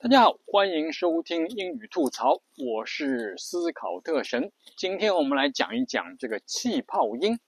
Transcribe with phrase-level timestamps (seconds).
[0.00, 4.52] 大家好，欢迎收听英语吐槽，我是思考特神。
[4.76, 7.40] 今天我们来讲一讲这个气泡音。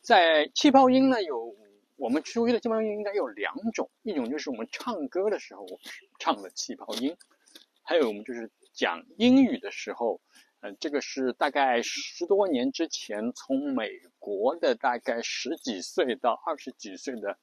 [0.00, 1.56] 在气泡音呢，有
[1.96, 5.66] 我们熟悉的气泡音应该有两种，一种就是我们唱歌的时候
[6.20, 7.16] 唱的气泡音，
[7.82, 10.20] 还有我们就是讲英语的时候，
[10.60, 17.36] 呃，这个是大概十多年之前从美国的大概十几岁到二十几岁的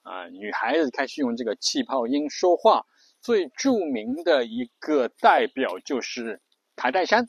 [0.00, 2.86] 啊女孩子开始用这个气泡音说话。
[3.22, 6.40] 最著名的一个代表就是
[6.74, 7.28] 卡戴珊，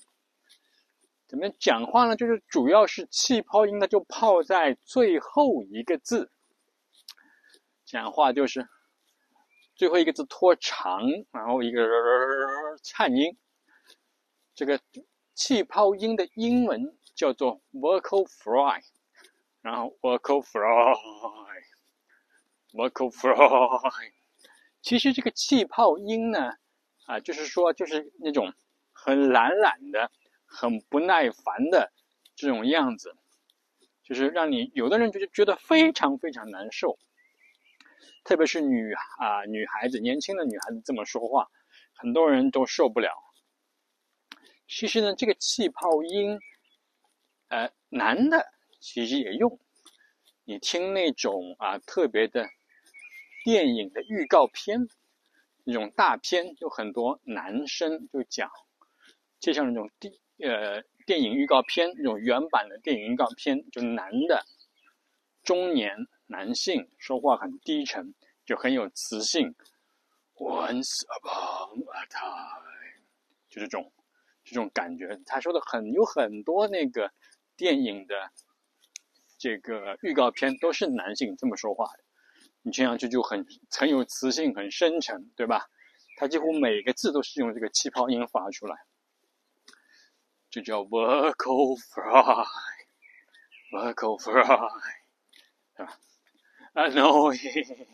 [1.28, 2.16] 怎么讲话呢？
[2.16, 6.32] 就是主要是气泡音呢，就泡在最后一个字。
[7.86, 8.68] 讲话就是
[9.76, 11.86] 最后一个字拖长，然后一个
[12.82, 13.38] 颤音。
[14.56, 14.80] 这个
[15.36, 18.82] 气泡音的英文叫做 vocal fry，
[19.62, 24.23] 然后 vocal fry，vocal fry。
[24.84, 26.52] 其实这个气泡音呢，
[27.06, 28.54] 啊，就是说，就是那种
[28.92, 30.12] 很懒懒的、
[30.46, 31.94] 很不耐烦的
[32.36, 33.16] 这种样子，
[34.04, 37.00] 就是让你有的人就是觉得非常非常难受，
[38.26, 41.50] 特别是女啊女孩子、年轻的女孩子这么说话，
[41.94, 43.10] 很多人都受不了。
[44.68, 46.42] 其实呢，这个气泡音，
[47.48, 49.60] 呃，男的其实也用，
[50.44, 52.50] 你听那种啊特别的。
[53.44, 54.88] 电影的预告片，
[55.64, 58.50] 那种大片，有很多男生就讲，
[59.40, 64.46] 就像那种电呃电影预告片，那种原版的电影预告片，就男的
[65.44, 68.14] 中年男性说话很低沉，
[68.46, 69.54] 就很有磁性。
[70.36, 73.04] Once upon a time，
[73.50, 73.92] 就这种
[74.44, 75.22] 这种感觉。
[75.26, 77.12] 他说的很有很多那个
[77.56, 78.32] 电影的
[79.38, 82.04] 这个预告片都是男性这么说话的。
[82.64, 85.70] 你听上去就很很有磁性，很深沉，对吧？
[86.16, 88.86] 它几乎每个字都是用这个气泡音发出来，
[90.50, 91.78] 就叫 vocal
[93.72, 94.70] fry，vocal fry，
[95.76, 96.00] 对吧
[96.74, 97.88] ？Annoying，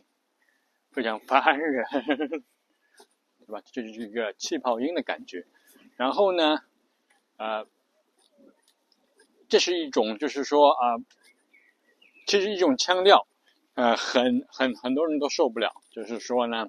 [0.91, 1.83] 非常烦人，
[2.19, 3.61] 对吧？
[3.71, 5.47] 这就是一个气泡音的感觉。
[5.95, 6.59] 然后呢，
[7.37, 7.65] 呃，
[9.47, 10.97] 这是一种，就是说啊，
[12.27, 13.25] 这是一种腔调。
[13.79, 16.67] 呃，很很很多人都受不了，就是说呢，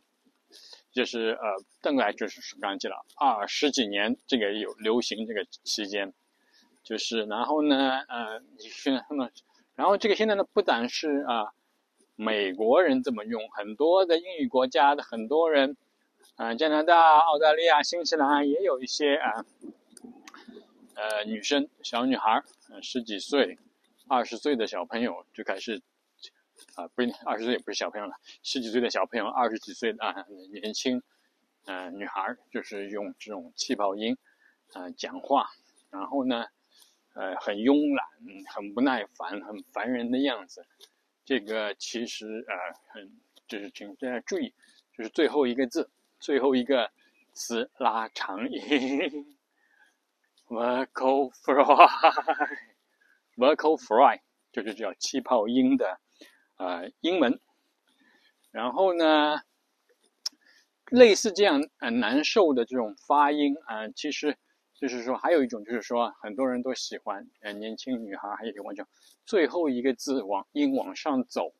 [0.93, 6.15] 就是呃，邓来就是刚记了二十几年这个有流行这个期间，
[6.85, 9.33] 就是然后呢，呃，现在他们，
[9.75, 11.53] 然后这个现在呢，不但是啊，
[12.15, 15.77] 美国人这么用，很多的英语国家的很多人，
[16.37, 19.45] 啊，加拿大、澳大利亚、新西兰也有一些啊，
[20.95, 22.45] 呃，女生小女孩，
[22.81, 23.59] 十几岁、
[24.07, 25.83] 二十岁的小朋友就开始。
[26.75, 31.03] 啊，不一定，二十岁也不是小朋友了，十几岁的小朋友，二十几岁的啊年轻，
[31.67, 34.17] 嗯，女孩就是用这种气泡音
[34.75, 35.51] 呃讲话，
[35.91, 36.47] 然后呢，
[37.15, 38.07] 呃，很慵懒，
[38.55, 40.67] 很不耐烦，很烦人的样子。
[41.25, 42.55] 这个其实呃
[42.89, 44.55] 很就是请大家注意，
[44.97, 46.91] 就是最后一个字，最后一个
[47.33, 49.37] 词拉长音
[50.49, 52.47] ，vocal fry，vocal
[53.77, 54.21] fry
[54.53, 56.01] 就是叫气泡音的。
[56.61, 57.41] 呃，英文，
[58.51, 59.41] 然后呢，
[60.91, 64.37] 类似这样很难受的这种发音啊，其实
[64.75, 68.87] 就是说，还有一种就是说，很多人都喜欢，呃，年轻女孩还有喜欢叫
[69.25, 71.55] 最后一个字往音往上走，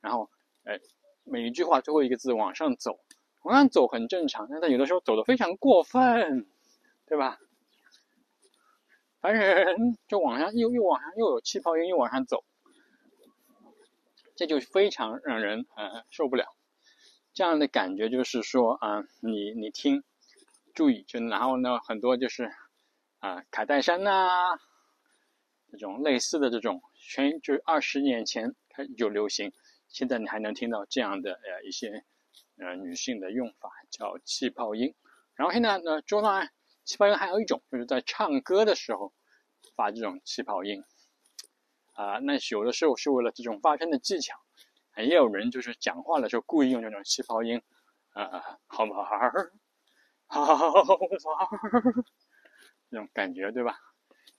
[0.00, 0.30] 然后，
[0.62, 0.78] 呃，
[1.24, 3.00] 每一句话最后一个字往上走，
[3.42, 6.46] 往上走很正常，但他有的时候走的非常过分，
[7.06, 7.40] 对吧？
[9.20, 12.44] 烦人，就往上又又往上又有气泡音又往上走。
[14.38, 16.54] 这就非常让人呃受不了，
[17.34, 20.04] 这样的感觉就是说啊，你你听，
[20.76, 22.48] 注意就然后呢，很多就是
[23.18, 24.56] 啊卡戴珊呐，
[25.72, 29.52] 这种类似的这种，全就是二十年前开就流行，
[29.88, 32.04] 现在你还能听到这样的呃一些
[32.58, 34.94] 呃女性的用法叫气泡音，
[35.34, 36.46] 然后现在呢，中呢
[36.84, 39.12] 气泡音还有一种就是在唱歌的时候
[39.74, 40.84] 发这种气泡音。
[41.98, 44.38] 啊，那有的时候是为了这种发声的技巧，
[44.98, 47.60] 也有人就是讲话的时候故意用这种气泡音，
[48.10, 49.52] 啊，好玩儿，
[50.28, 52.04] 好玩儿，
[52.88, 53.80] 这种感觉对吧？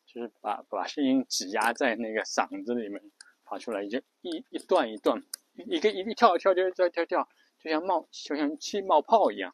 [0.06, 3.12] 就是把把声音挤压在那个嗓子里面
[3.44, 5.22] 发出来，就一一段一段，
[5.54, 7.28] 一个一个跳跳跳跳跳跳，
[7.60, 9.54] 就像冒就像气冒泡一样，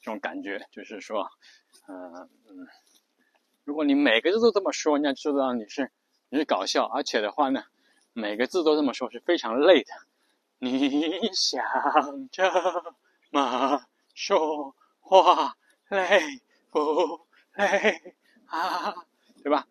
[0.00, 1.30] 这种感觉就是说，
[1.86, 2.66] 嗯嗯，
[3.62, 5.92] 如果你每个字都这么说，人家知道你是。
[6.32, 7.62] 你是搞笑，而且的话呢，
[8.14, 9.92] 每个字都这么说，是非常累的。
[10.60, 11.62] 你想
[12.30, 12.50] 这
[13.30, 13.84] 么
[14.14, 15.58] 说话
[15.90, 16.22] 累
[16.70, 18.14] 不累
[18.46, 18.94] 啊？
[19.44, 19.68] 对吧？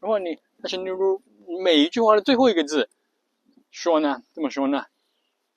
[0.00, 1.20] 如果你但是你如
[1.62, 2.88] 每一句话的最后一个字
[3.70, 4.86] 说呢，这么说呢，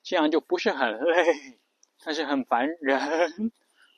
[0.02, 1.58] 这样就不是很累，
[2.04, 3.50] 但是很烦人，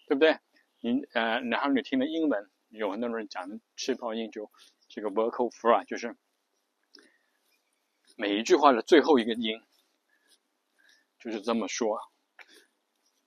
[0.07, 0.39] 对不对？
[0.79, 4.53] 你呃，然后你听的英文，有很多人讲气泡音，就
[4.89, 6.15] 这个 vocal fry，就是
[8.17, 9.61] 每一句话的最后一个音
[11.19, 11.99] 就是这么说，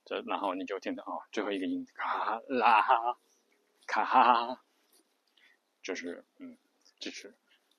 [0.04, 2.82] 这然后你就听到哦，最后一个音卡拉
[3.86, 4.62] 卡，
[5.82, 6.56] 就是嗯，
[6.98, 7.36] 就是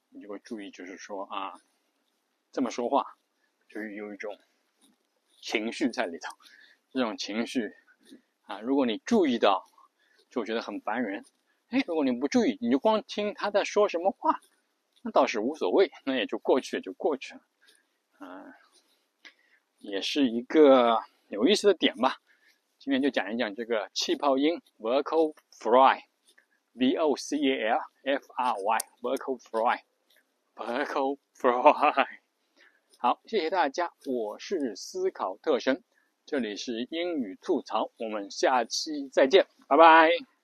[0.10, 1.60] 你就会注意，就是说啊，
[2.52, 3.18] 这么说话
[3.70, 4.38] 就是有一种
[5.42, 6.36] 情绪在里头，
[6.92, 7.74] 这种情绪。
[8.44, 9.70] 啊，如果你注意到，
[10.32, 11.24] 就觉得很烦人。
[11.68, 14.40] 哎，如果你不注意，你就光听他在说什么话，
[15.02, 17.42] 那倒是无所谓，那也就过去也就过去了。
[18.20, 18.54] 嗯，
[19.78, 22.18] 也是一个有意思的点吧。
[22.78, 32.08] 今天就讲一讲这个气泡音 vocal fry，v o c a l f r y，vocal fry，vocal fry。
[33.00, 35.84] 好，谢谢大家，我是思考特神。
[36.26, 40.39] 这里是英语吐槽，我们下期再见，拜拜。